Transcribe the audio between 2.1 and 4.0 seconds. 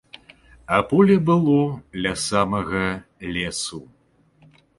самага лесу.